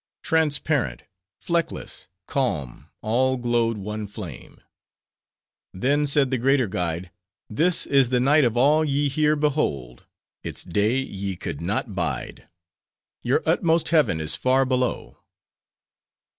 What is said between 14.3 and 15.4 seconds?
far below.